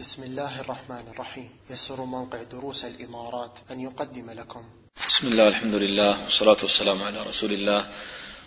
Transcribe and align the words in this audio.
بسم 0.00 0.22
الله 0.22 0.60
الرحمن 0.60 1.04
الرحيم. 1.12 1.50
يسر 1.70 2.04
موقع 2.04 2.42
دروس 2.42 2.84
الإمارات 2.84 3.58
أن 3.70 3.80
يقدم 3.80 4.30
لكم. 4.30 4.62
بسم 5.08 5.28
الله 5.28 5.48
الحمد 5.48 5.74
لله 5.74 6.22
والصلاة 6.24 6.56
والسلام 6.62 7.02
على 7.02 7.22
رسول 7.28 7.52
الله. 7.52 7.86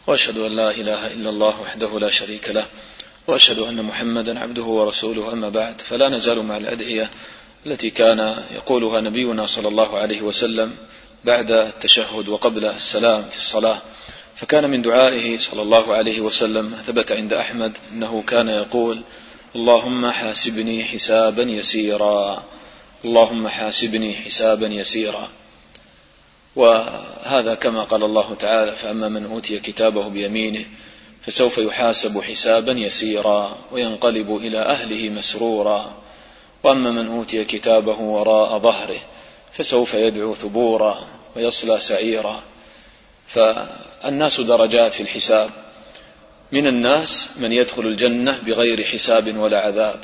وأشهد 0.07 0.37
أن 0.37 0.55
لا 0.55 0.71
إله 0.71 1.07
إلا 1.13 1.29
الله 1.29 1.61
وحده 1.61 1.99
لا 1.99 2.09
شريك 2.09 2.49
له. 2.49 2.65
وأشهد 3.27 3.59
أن 3.59 3.83
محمدا 3.85 4.39
عبده 4.39 4.63
ورسوله 4.63 5.33
أما 5.33 5.49
بعد 5.49 5.81
فلا 5.81 6.09
نزال 6.09 6.43
مع 6.43 6.57
الأدعية 6.57 7.09
التي 7.65 7.89
كان 7.89 8.43
يقولها 8.51 9.01
نبينا 9.01 9.45
صلى 9.45 9.67
الله 9.67 9.99
عليه 9.99 10.21
وسلم 10.21 10.77
بعد 11.25 11.51
التشهد 11.51 12.29
وقبل 12.29 12.65
السلام 12.65 13.29
في 13.29 13.37
الصلاة. 13.37 13.81
فكان 14.35 14.69
من 14.69 14.81
دعائه 14.81 15.37
صلى 15.37 15.61
الله 15.61 15.93
عليه 15.93 16.21
وسلم 16.21 16.75
ثبت 16.75 17.11
عند 17.11 17.33
أحمد 17.33 17.77
أنه 17.91 18.21
كان 18.21 18.47
يقول 18.47 19.01
اللهم 19.55 20.11
حاسبني 20.11 20.85
حسابا 20.85 21.43
يسيرا. 21.43 22.43
اللهم 23.05 23.47
حاسبني 23.47 24.15
حسابا 24.15 24.67
يسيرا. 24.67 25.29
وهذا 26.55 27.55
كما 27.55 27.83
قال 27.83 28.03
الله 28.03 28.33
تعالى 28.33 28.71
فأما 28.71 29.09
من 29.09 29.25
أوتي 29.25 29.59
كتابه 29.59 30.07
بيمينه 30.07 30.65
فسوف 31.21 31.57
يحاسب 31.57 32.21
حسابا 32.21 32.71
يسيرا 32.71 33.57
وينقلب 33.71 34.35
إلى 34.35 34.59
أهله 34.59 35.09
مسرورا. 35.09 35.93
وأما 36.63 36.91
من 36.91 37.07
أوتي 37.07 37.45
كتابه 37.45 37.99
وراء 37.99 38.59
ظهره 38.59 38.99
فسوف 39.51 39.93
يدعو 39.93 40.35
ثبورا 40.35 41.07
ويصلى 41.35 41.79
سعيرا. 41.79 42.43
فالناس 43.27 44.41
درجات 44.41 44.93
في 44.93 45.03
الحساب. 45.03 45.62
من 46.53 46.67
الناس 46.67 47.37
من 47.39 47.51
يدخل 47.51 47.87
الجنة 47.87 48.39
بغير 48.39 48.83
حساب 48.83 49.37
ولا 49.37 49.59
عذاب 49.59 49.99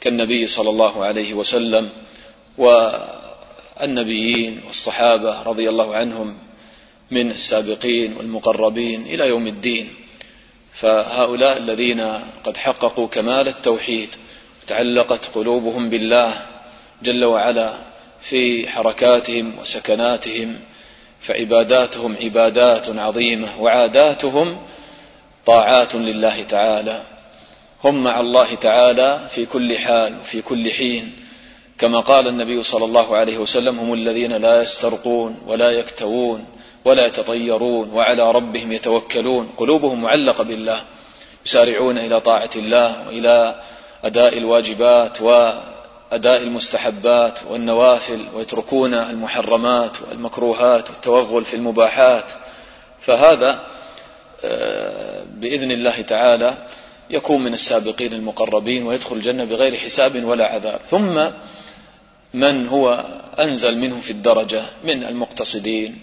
كالنبي 0.00 0.46
صلى 0.46 0.70
الله 0.70 1.04
عليه 1.04 1.34
وسلم 1.34 1.90
والنبيين 3.78 4.60
والصحابة 4.66 5.42
رضي 5.42 5.68
الله 5.68 5.94
عنهم 5.94 6.38
من 7.10 7.30
السابقين 7.30 8.16
والمقربين 8.16 9.06
إلى 9.06 9.28
يوم 9.28 9.46
الدين. 9.46 9.94
فهؤلاء 10.72 11.56
الذين 11.56 12.00
قد 12.44 12.56
حققوا 12.56 13.08
كمال 13.08 13.48
التوحيد 13.48 14.08
وتعلقت 14.62 15.26
قلوبهم 15.34 15.88
بالله 15.88 16.46
جل 17.02 17.24
وعلا 17.24 17.74
في 18.20 18.68
حركاتهم 18.68 19.58
وسكناتهم 19.58 20.60
فعباداتهم 21.20 22.16
عبادات 22.22 22.88
عظيمة 22.88 23.62
وعاداتهم 23.62 24.58
طاعات 25.50 25.94
لله 25.94 26.42
تعالى 26.42 27.02
هم 27.84 28.02
مع 28.02 28.20
الله 28.20 28.54
تعالى 28.54 29.20
في 29.28 29.46
كل 29.46 29.78
حال 29.78 30.14
وفي 30.20 30.42
كل 30.42 30.70
حين. 30.70 31.12
كما 31.78 32.00
قال 32.00 32.28
النبي 32.28 32.62
صلى 32.62 32.84
الله 32.84 33.16
عليه 33.16 33.38
وسلم 33.38 33.78
هم 33.78 33.94
الذين 33.94 34.32
لا 34.32 34.62
يسترقون 34.62 35.42
ولا 35.46 35.70
يكتوون 35.70 36.44
ولا 36.84 37.06
يتطيرون 37.06 37.90
وعلى 37.90 38.32
ربهم 38.32 38.72
يتوكلون 38.72 39.50
قلوبهم 39.56 40.02
معلقة 40.02 40.44
بالله 40.44 40.82
يسارعون 41.46 41.98
إلى 41.98 42.20
طاعة 42.20 42.50
الله 42.56 43.06
وإلى 43.06 43.60
أداء 44.04 44.38
الواجبات 44.38 45.22
وأداء 45.22 46.42
المستحبات 46.42 47.38
والنوافل 47.50 48.26
ويتركون 48.34 48.94
المحرمات 48.94 49.96
والمكروهات 50.02 50.90
والتوغل 50.90 51.44
في 51.44 51.54
المباحات. 51.56 52.32
فهذا 53.00 53.60
بإذن 55.40 55.70
الله 55.70 56.00
تعالى 56.00 56.66
يكون 57.10 57.42
من 57.42 57.54
السابقين 57.54 58.12
المقربين 58.12 58.86
ويدخل 58.86 59.16
الجنة 59.16 59.44
بغير 59.44 59.76
حساب 59.76 60.24
ولا 60.24 60.46
عذاب. 60.46 60.80
ثم 60.80 61.20
من 62.34 62.68
هو 62.68 63.04
أنزل 63.38 63.78
منه 63.78 64.00
في 64.00 64.10
الدرجة 64.10 64.64
من 64.84 65.04
المقتصدين 65.04 65.98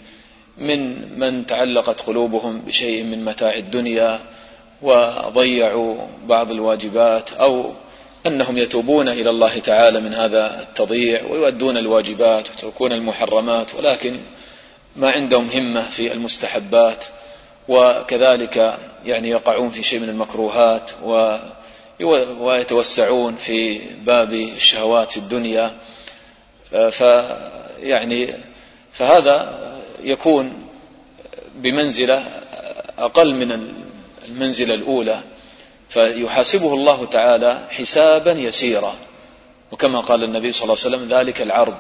من 0.57 0.79
من 1.19 1.45
تعلقت 1.45 2.01
قلوبهم 2.01 2.61
بشيء 2.61 3.03
من 3.03 3.25
متاع 3.25 3.55
الدنيا 3.55 4.19
وضيعوا 4.81 6.07
بعض 6.25 6.51
الواجبات 6.51 7.33
أو 7.33 7.73
أنهم 8.27 8.57
يتوبون 8.57 9.07
إلى 9.07 9.29
الله 9.29 9.59
تعالى 9.59 10.01
من 10.01 10.13
هذا 10.13 10.61
التضييع 10.61 11.25
ويؤدون 11.25 11.77
الواجبات 11.77 12.49
ويتركون 12.49 12.91
المحرمات 12.91 13.75
ولكن 13.75 14.19
ما 14.95 15.11
عندهم 15.11 15.49
همة 15.49 15.81
في 15.81 16.13
المستحبات. 16.13 17.05
وكذلك 17.67 18.79
يعني 19.05 19.29
يقعون 19.29 19.69
في 19.69 19.83
شيء 19.83 19.99
من 19.99 20.09
المكروهات 20.09 20.91
ويتوسعون 22.39 23.35
في 23.35 23.79
باب 24.05 24.33
الشهوات 24.33 25.11
في 25.11 25.17
الدنيا. 25.17 25.75
فيعني 26.91 28.33
فهذا 28.91 29.59
يكون 30.03 30.67
بمنزلة 31.55 32.17
أقل 32.97 33.35
من 33.35 33.73
المنزلة 34.27 34.73
الأولى. 34.73 35.19
فيحاسبه 35.89 36.73
الله 36.73 37.05
تعالى 37.05 37.67
حسابا 37.69 38.31
يسيرا. 38.31 38.95
وكما 39.71 39.99
قال 39.99 40.23
النبي 40.23 40.51
صلى 40.51 40.63
الله 40.63 40.75
عليه 40.85 40.95
وسلم 40.97 41.17
ذلك 41.17 41.41
العرض. 41.41 41.77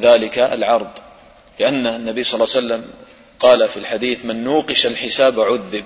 ذلك 0.00 0.38
العرض. 0.38 0.90
لأن 1.60 1.86
النبي 1.86 2.22
صلى 2.22 2.44
الله 2.44 2.56
عليه 2.56 2.66
وسلم 2.66 2.90
قال 3.40 3.68
في 3.68 3.76
الحديث 3.76 4.24
من 4.24 4.44
نوقش 4.44 4.86
الحساب 4.86 5.40
عذب. 5.40 5.84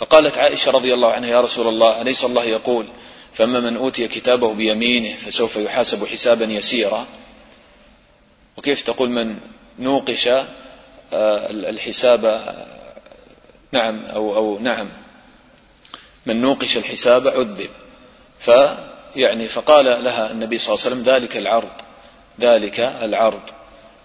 فقالت 0.00 0.38
عائشة 0.38 0.70
رضي 0.70 0.94
الله 0.94 1.12
عنها 1.12 1.28
يا 1.28 1.40
رسول 1.40 1.68
الله 1.68 2.02
أليس 2.02 2.24
الله 2.24 2.44
يقول 2.44 2.88
فأما 3.32 3.60
من 3.60 3.76
أوتي 3.76 4.08
كتابه 4.08 4.54
بيمينه 4.54 5.14
فسوف 5.14 5.56
يحاسب 5.56 6.06
حسابا 6.06 6.44
يسيرا؟ 6.44 7.06
وكيف 8.56 8.82
تقول 8.82 9.10
من 9.10 9.38
نوقش 9.78 10.28
الحساب 11.12 12.24
نعم 13.72 14.04
أو, 14.04 14.36
أو 14.36 14.58
نعم 14.58 14.90
من 16.26 16.40
نوقش 16.40 16.76
الحساب 16.76 17.28
عذب. 17.28 17.70
فيعني 18.38 19.48
فقال 19.48 20.04
لها 20.04 20.30
النبي 20.30 20.58
صلى 20.58 20.74
الله 20.74 20.86
عليه 20.86 20.96
وسلم 20.96 21.14
ذلك 21.14 21.36
العرض 21.36 21.72
ذلك 22.40 22.80
العرض. 22.80 23.42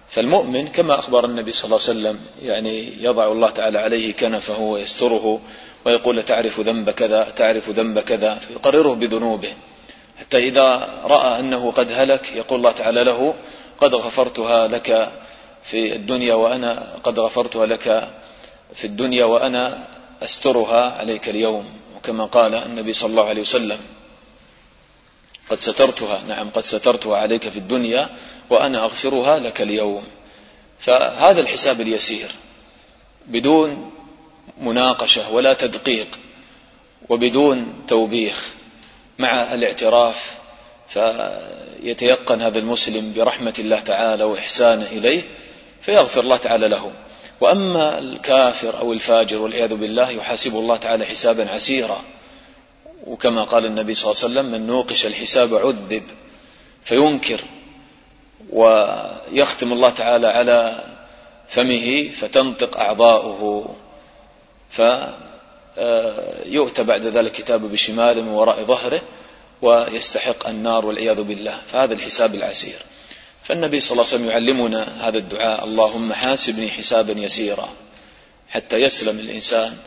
فالمؤمن 0.09 0.67
كما 0.67 0.99
أخبر 0.99 1.25
النبي 1.25 1.51
صلى 1.51 1.65
الله 1.65 1.79
عليه 1.87 1.99
وسلم 1.99 2.19
يعني 2.39 3.03
يضع 3.03 3.31
الله 3.31 3.49
تعالى 3.49 3.79
عليه 3.79 4.13
كنفه 4.13 4.59
ويستره 4.59 5.41
ويقول 5.85 6.23
تعرف 6.23 6.59
ذنب 6.59 6.89
كذا 6.89 7.29
تعرف 7.35 7.69
ذنب 7.69 7.99
كذا 7.99 8.35
فيقرره 8.35 8.93
بذنوبه. 8.93 9.53
حتى 10.17 10.37
إذا 10.37 10.99
رأى 11.03 11.39
أنه 11.39 11.71
قد 11.71 11.91
هلك 11.91 12.31
يقول 12.35 12.59
الله 12.59 12.71
تعالى 12.71 13.03
له 13.03 13.35
قد 13.77 13.95
غفرتها 13.95 14.67
لك 14.67 15.11
في 15.63 15.95
الدنيا 15.95 16.33
وأنا 16.33 16.99
قد 17.03 17.19
غفرتها 17.19 17.65
لك 17.65 18.09
في 18.73 18.85
الدنيا 18.85 19.25
وأنا 19.25 19.87
أسترها 20.23 20.91
عليك 20.97 21.29
اليوم. 21.29 21.65
وكما 21.97 22.25
قال 22.25 22.55
النبي 22.55 22.93
صلى 22.93 23.09
الله 23.11 23.25
عليه 23.25 23.41
وسلم 23.41 23.79
قد 25.49 25.57
سترتها 25.57 26.21
نعم 26.27 26.49
قد 26.49 26.61
سترتها 26.61 27.17
عليك 27.17 27.49
في 27.49 27.57
الدنيا 27.57 28.09
وأنا 28.49 28.83
أغفرها 28.83 29.39
لك 29.39 29.61
اليوم. 29.61 30.03
فهذا 30.79 31.41
الحساب 31.41 31.81
اليسير 31.81 32.31
بدون 33.27 33.91
مناقشة 34.61 35.31
ولا 35.31 35.53
تدقيق 35.53 36.19
وبدون 37.09 37.85
توبيخ 37.87 38.53
مع 39.19 39.53
الاعتراف 39.53 40.37
فيتيقن 40.87 42.41
هذا 42.41 42.59
المسلم 42.59 43.13
برحمة 43.13 43.53
الله 43.59 43.79
تعالى 43.79 44.23
وإحسانه 44.23 44.85
إليه 44.85 45.21
فيغفر 45.81 46.21
الله 46.21 46.37
تعالى 46.37 46.67
له. 46.67 46.91
وأما 47.41 47.99
الكافر 47.99 48.79
أو 48.79 48.93
الفاجر 48.93 49.41
والعياذ 49.41 49.75
بالله 49.75 50.09
يحاسبه 50.09 50.59
الله 50.59 50.77
تعالى 50.77 51.05
حسابا 51.05 51.49
عسيرا. 51.49 52.03
وكما 53.03 53.43
قال 53.43 53.65
النبي 53.65 53.93
صلى 53.93 54.11
الله 54.11 54.23
عليه 54.23 54.33
وسلم 54.33 54.51
من 54.51 54.67
نوقش 54.67 55.05
الحساب 55.05 55.55
عذب 55.55 56.03
فينكر 56.83 57.41
ويختم 58.49 59.73
الله 59.73 59.89
تعالى 59.89 60.27
على 60.27 60.83
فمه 61.47 62.09
فتنطق 62.09 62.77
أعضاؤه 62.77 63.75
فيؤتى 64.69 66.83
بعد 66.83 67.05
ذلك 67.05 67.31
كتابه 67.31 67.67
بشماله 67.67 68.21
من 68.21 68.27
وراء 68.27 68.63
ظهره 68.63 69.01
ويستحق 69.61 70.47
النار 70.47 70.85
والعياذ 70.85 71.21
بالله. 71.21 71.61
فهذا 71.67 71.93
الحساب 71.93 72.35
العسير. 72.35 72.79
فالنبي 73.43 73.79
صلى 73.79 73.91
الله 73.91 74.05
عليه 74.05 74.15
وسلم 74.15 74.29
يعلمنا 74.29 75.07
هذا 75.07 75.17
الدعاء. 75.17 75.63
اللهم 75.63 76.13
حاسبني 76.13 76.71
حسابا 76.71 77.13
يسيرا 77.13 77.69
حتى 78.49 78.77
يسلم 78.77 79.19
الإنسان 79.19 79.77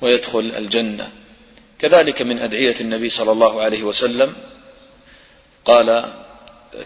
ويدخل 0.00 0.52
الجنة. 0.56 1.12
كذلك 1.78 2.22
من 2.22 2.38
أدعية 2.38 2.74
النبي 2.80 3.08
صلى 3.08 3.32
الله 3.32 3.62
عليه 3.62 3.82
وسلم 3.82 4.36
قال 5.64 6.04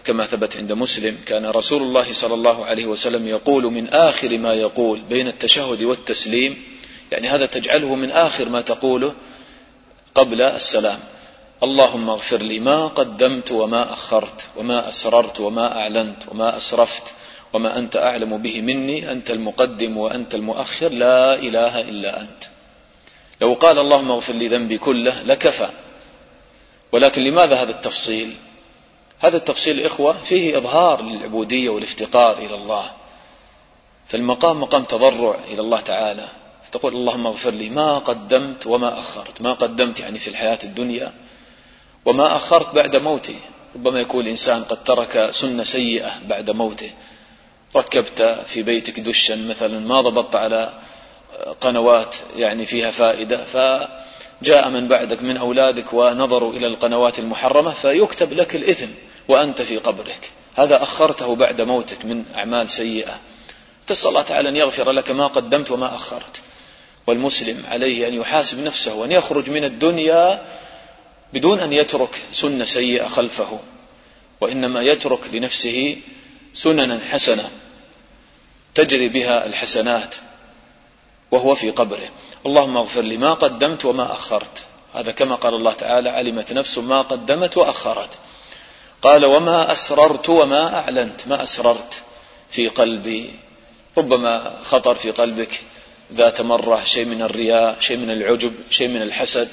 كما 0.03 0.25
ثبت 0.25 0.57
عند 0.57 0.71
مسلم 0.71 1.17
كان 1.25 1.45
رسول 1.45 1.81
الله 1.81 2.11
صلى 2.11 2.33
الله 2.33 2.65
عليه 2.65 2.85
وسلم 2.85 3.27
يقول 3.27 3.63
من 3.63 3.87
آخر 3.87 4.37
ما 4.37 4.53
يقول 4.53 5.01
بين 5.01 5.27
التشهد 5.27 5.83
والتسليم 5.83 6.63
يعني 7.11 7.29
هذا 7.29 7.45
تجعله 7.45 7.95
من 7.95 8.11
آخر 8.11 8.49
ما 8.49 8.61
تقوله 8.61 9.15
قبل 10.15 10.41
السلام. 10.41 10.99
اللهم 11.63 12.09
اغفر 12.09 12.37
لي 12.37 12.59
ما 12.59 12.87
قدمت 12.87 13.51
وما 13.51 13.93
أخرت 13.93 14.47
وما 14.57 14.89
أسررت 14.89 15.39
وما 15.39 15.77
أعلنت 15.77 16.23
وما 16.31 16.57
أسرفت 16.57 17.13
وما 17.53 17.77
أنت 17.77 17.95
أعلم 17.95 18.37
به 18.37 18.61
مني 18.61 19.11
أنت 19.11 19.31
المقدم 19.31 19.97
وأنت 19.97 20.35
المؤخر 20.35 20.89
لا 20.89 21.35
إله 21.35 21.81
إلا 21.81 22.21
أنت. 22.21 22.43
لو 23.41 23.53
قال 23.53 23.79
اللهم 23.79 24.11
اغفر 24.11 24.33
لي 24.33 24.47
ذنبي 24.47 24.77
كله 24.77 25.23
لكفى. 25.23 25.69
ولكن 26.91 27.21
لماذا 27.21 27.55
هذا 27.55 27.71
التفصيل؟ 27.71 28.35
هذا 29.23 29.37
التفصيل 29.37 29.85
إخوة 29.85 30.17
فيه 30.17 30.57
إظهار 30.57 31.01
للعبودية 31.01 31.69
والافتقار 31.69 32.37
إلى 32.37 32.55
الله. 32.55 32.91
فالمقام 34.07 34.61
مقام 34.61 34.83
تضرع 34.83 35.37
إلى 35.47 35.61
الله 35.61 35.79
تعالى. 35.79 36.27
فتقول 36.63 36.95
اللهم 36.95 37.27
اغفر 37.27 37.51
لي 37.51 37.69
ما 37.69 37.97
قدمت 37.97 38.67
وما 38.67 38.99
أخرت. 38.99 39.41
ما 39.41 39.53
قدمت 39.53 39.99
يعني 39.99 40.19
في 40.19 40.27
الحياة 40.27 40.59
الدنيا 40.63 41.13
وما 42.05 42.35
أخرت 42.35 42.75
بعد 42.75 42.95
موتي. 42.95 43.35
ربما 43.75 43.99
يكون 43.99 44.23
الإنسان 44.23 44.63
قد 44.63 44.83
ترك 44.83 45.29
سنة 45.29 45.63
سيئة 45.63 46.11
بعد 46.27 46.51
موته. 46.51 46.91
ركبت 47.75 48.21
في 48.45 48.63
بيتك 48.63 48.99
دشا 48.99 49.35
مثلا 49.35 49.79
ما 49.79 50.01
ضبطت 50.01 50.35
على 50.35 50.73
قنوات 51.61 52.15
يعني 52.35 52.65
فيها 52.65 52.91
فائدة. 52.91 53.45
فجاء 53.45 54.69
من 54.69 54.87
بعدك 54.87 55.21
من 55.21 55.37
أولادك 55.37 55.93
ونظروا 55.93 56.53
إلى 56.53 56.67
القنوات 56.67 57.19
المحرمة 57.19 57.71
فيكتب 57.71 58.33
لك 58.33 58.55
الإثم. 58.55 58.89
وأنت 59.27 59.61
في 59.61 59.77
قبرك. 59.77 60.31
هذا 60.55 60.83
أخرته 60.83 61.35
بعد 61.35 61.61
موتك 61.61 62.05
من 62.05 62.33
أعمال 62.33 62.69
سيئة. 62.69 63.19
تسأل 63.87 64.09
الله 64.09 64.21
تعالى 64.21 64.49
أن 64.49 64.55
يغفر 64.55 64.91
لك 64.91 65.11
ما 65.11 65.27
قدمت 65.27 65.71
وما 65.71 65.95
أخرت. 65.95 66.41
والمسلم 67.07 67.65
عليه 67.65 68.07
أن 68.07 68.13
يحاسب 68.13 68.59
نفسه 68.59 68.95
وأن 68.95 69.11
يخرج 69.11 69.49
من 69.49 69.63
الدنيا 69.63 70.45
بدون 71.33 71.59
أن 71.59 71.73
يترك 71.73 72.23
سنة 72.31 72.63
سيئة 72.63 73.07
خلفه. 73.07 73.59
وإنما 74.41 74.81
يترك 74.81 75.33
لنفسه 75.33 75.97
سننا 76.53 76.99
حسنة 76.99 77.51
تجري 78.75 79.09
بها 79.09 79.45
الحسنات 79.45 80.15
وهو 81.31 81.55
في 81.55 81.71
قبره. 81.71 82.09
اللهم 82.45 82.77
اغفر 82.77 83.01
لي 83.01 83.17
ما 83.17 83.33
قدمت 83.33 83.85
وما 83.85 84.13
أخرت. 84.13 84.65
هذا 84.93 85.11
كما 85.11 85.35
قال 85.35 85.55
الله 85.55 85.73
تعالى 85.73 86.09
علمت 86.09 86.53
نفس 86.53 86.77
ما 86.77 87.01
قدمت 87.01 87.57
وأخرت. 87.57 88.17
قال 89.03 89.25
وما 89.25 89.71
أسررت 89.71 90.29
وما 90.29 90.79
أعلنت 90.79 91.27
ما 91.27 91.43
أسررت 91.43 92.03
في 92.49 92.67
قلبي 92.67 93.29
ربما 93.97 94.59
خطر 94.63 94.95
في 94.95 95.11
قلبك 95.11 95.61
ذات 96.13 96.41
مرة 96.41 96.83
شيء 96.83 97.05
من 97.05 97.21
الرياء 97.21 97.79
شيء 97.79 97.97
من 97.97 98.11
العجب 98.11 98.53
شيء 98.69 98.87
من 98.87 99.01
الحسد 99.01 99.49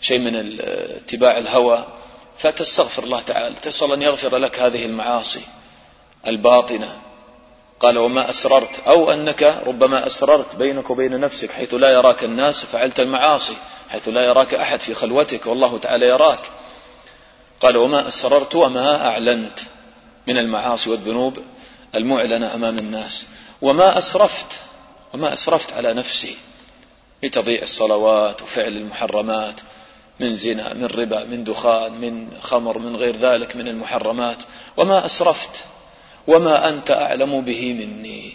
شيء 0.00 0.18
من 0.18 0.60
اتباع 0.60 1.38
الهوى. 1.38 1.86
فتستغفر 2.38 3.04
الله 3.04 3.20
تعالى 3.20 3.54
تسأل 3.54 3.92
أن 3.92 4.02
يغفر 4.02 4.38
لك 4.38 4.60
هذه 4.60 4.84
المعاصي 4.84 5.40
الباطنة. 6.26 7.00
قال 7.80 7.98
وما 7.98 8.30
أسررت 8.30 8.80
أو 8.86 9.10
أنك 9.10 9.42
ربما 9.66 10.06
أسررت 10.06 10.56
بينك 10.56 10.90
وبين 10.90 11.20
نفسك 11.20 11.50
حيث 11.50 11.74
لا 11.74 11.90
يراك 11.90 12.24
الناس 12.24 12.64
فعلت 12.64 13.00
المعاصي 13.00 13.56
حيث 13.88 14.08
لا 14.08 14.24
يراك 14.28 14.54
أحد 14.54 14.80
في 14.80 14.94
خلوتك 14.94 15.46
والله 15.46 15.78
تعالى 15.78 16.06
يراك. 16.06 16.40
قال 17.60 17.76
وما 17.76 18.08
أسررت 18.08 18.54
وما 18.54 19.06
أعلنت 19.08 19.58
من 20.28 20.36
المعاصي 20.36 20.90
والذنوب 20.90 21.38
المعلنة 21.94 22.54
أمام 22.54 22.78
الناس. 22.78 23.26
وما 23.62 23.98
أسرفت 23.98 24.60
وما 25.14 25.32
أسرفت 25.32 25.72
على 25.72 25.94
نفسي 25.94 26.36
بتضيع 27.22 27.62
الصلوات 27.62 28.42
وفعل 28.42 28.72
المحرمات 28.76 29.60
من 30.20 30.34
زنا 30.34 30.74
من 30.74 30.84
ربا 30.84 31.24
من 31.24 31.44
دخان 31.44 32.00
من 32.00 32.40
خمر 32.40 32.78
من 32.78 32.96
غير 32.96 33.16
ذلك 33.16 33.56
من 33.56 33.68
المحرمات. 33.68 34.42
وما 34.76 35.04
أسرفت 35.04 35.64
وما 36.26 36.68
أنت 36.68 36.90
أعلم 36.90 37.40
به 37.40 37.72
مني. 37.72 38.32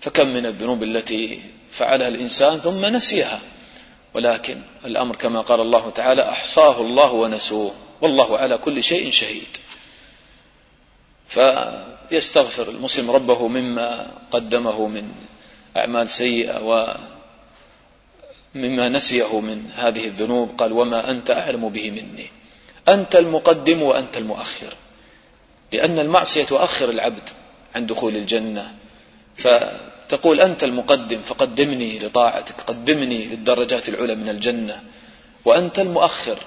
فكم 0.00 0.28
من 0.28 0.46
الذنوب 0.46 0.82
التي 0.82 1.42
فعلها 1.70 2.08
الإنسان 2.08 2.58
ثم 2.58 2.84
نسيها. 2.84 3.40
ولكن 4.14 4.62
الأمر 4.84 5.16
كما 5.16 5.40
قال 5.40 5.60
الله 5.60 5.90
تعالى 5.90 6.28
أحصاه 6.28 6.80
الله 6.80 7.12
ونسوه 7.12 7.74
والله 8.00 8.38
على 8.38 8.58
كل 8.58 8.82
شيء 8.82 9.10
شهيد. 9.10 9.56
فيستغفر 11.28 12.68
المسلم 12.68 13.10
ربه 13.10 13.48
مما 13.48 14.10
قدمه 14.30 14.86
من 14.86 15.12
أعمال 15.76 16.08
سيئة 16.08 16.62
ومما 18.54 18.88
نسيه 18.88 19.40
من 19.40 19.70
هذه 19.74 20.04
الذنوب. 20.06 20.50
قال 20.58 20.72
وما 20.72 21.10
أنت 21.10 21.30
أعلم 21.30 21.68
به 21.68 21.90
مني. 21.90 22.26
أنت 22.88 23.16
المقدم 23.16 23.82
وأنت 23.82 24.16
المؤخر. 24.16 24.74
لأن 25.72 25.98
المعصية 25.98 26.44
تؤخر 26.44 26.90
العبد 26.90 27.28
عن 27.74 27.86
دخول 27.86 28.16
الجنة. 28.16 28.74
فتقول 30.14 30.40
أنت 30.40 30.64
المقدم 30.64 31.20
فقدمني 31.20 31.98
لطاعتك 31.98 32.60
قدمني 32.60 33.24
للدرجات 33.24 33.88
العلى 33.88 34.14
من 34.14 34.28
الجنة 34.28 34.82
وأنت 35.44 35.78
المؤخر 35.78 36.38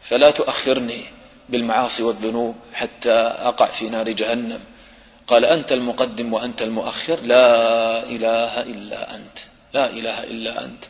فلا 0.00 0.30
تؤخرني 0.30 1.00
بالمعاصي 1.48 2.02
والذنوب 2.02 2.54
حتى 2.72 3.12
أقع 3.50 3.66
في 3.66 3.88
نار 3.88 4.10
جهنم. 4.10 4.60
قال 5.26 5.44
أنت 5.44 5.72
المقدم 5.72 6.32
وأنت 6.32 6.62
المؤخر 6.62 7.20
لا 7.22 8.02
إله 8.02 8.62
إلا 8.62 9.14
أنت 9.14 9.38
لا 9.74 9.90
إله 9.90 10.24
إلا 10.24 10.64
أنت 10.64 10.84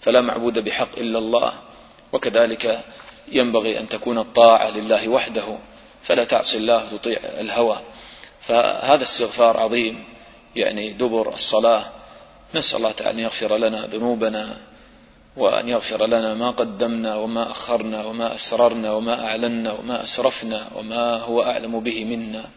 فلا 0.00 0.20
معبود 0.20 0.58
بحق 0.58 0.98
إلا 0.98 1.18
الله. 1.18 1.52
وكذلك 2.12 2.84
ينبغي 3.32 3.80
أن 3.80 3.88
تكون 3.88 4.18
الطاعة 4.18 4.70
لله 4.70 5.08
وحده 5.08 5.58
فلا 6.02 6.24
تعصي 6.24 6.56
الله 6.56 6.88
تطيع 6.90 7.18
الهوى. 7.24 7.80
فهذا 8.40 9.02
استغفار 9.02 9.56
عظيم. 9.56 10.09
يعني 10.56 10.92
دبر 10.92 11.34
الصلاة. 11.34 11.92
نسأل 12.54 12.78
الله 12.78 12.92
تعالى 12.92 13.10
أن 13.10 13.18
يغفر 13.18 13.56
لنا 13.56 13.86
ذنوبنا 13.86 14.56
وأن 15.36 15.68
يغفر 15.68 16.06
لنا 16.06 16.34
ما 16.34 16.50
قدمنا 16.50 17.14
وما 17.16 17.50
أخرنا 17.50 18.04
وما 18.04 18.34
أسررنا 18.34 18.92
وما 18.92 19.26
أعلنا 19.26 19.72
وما 19.72 20.02
أسرفنا 20.02 20.70
وما 20.74 21.16
هو 21.16 21.42
أعلم 21.42 21.80
به 21.80 22.04
منا. 22.04 22.50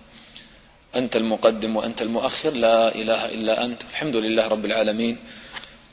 أنت 0.95 1.15
المقدم 1.15 1.75
وأنت 1.75 2.01
المؤخر. 2.01 2.51
لا 2.51 2.95
إله 2.95 3.25
إلا 3.25 3.65
أنت. 3.65 3.81
الحمد 3.81 4.15
لله 4.15 4.47
رب 4.47 4.65
العالمين. 4.65 5.17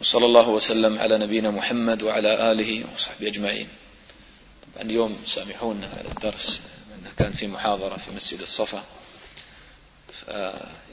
وصلى 0.01 0.27
الله 0.27 0.49
وسلم 0.49 0.99
على 0.99 1.19
نبينا 1.19 1.51
محمد 1.51 2.03
وعلى 2.03 2.53
آله 2.53 2.85
وصحبه 2.95 3.27
أجمعين. 3.29 3.69
طبعا 4.75 4.85
اليوم 4.85 5.17
سامحونا 5.27 5.87
على 5.87 6.09
الدرس. 6.09 6.63
كان 7.19 7.33
في 7.33 7.47
محاضرة 7.47 7.97
في 7.97 8.11
مسجد 8.17 8.41
الصفا. 8.41 8.83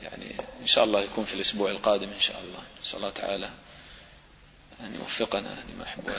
يعني 0.02 0.36
إن 0.62 0.68
شاء 0.68 0.84
الله 0.84 1.02
يكون 1.02 1.26
في 1.26 1.34
الأسبوع 1.34 1.72
القادم 1.72 2.10
إن 2.10 2.22
شاء 2.22 2.42
الله. 2.42 2.60
نسأل 2.82 2.98
الله 2.98 3.10
تعالى 3.10 3.50
أن 4.82 4.96
يوفقنا 4.96 5.64
لما 5.74 5.84
يحب 5.84 6.10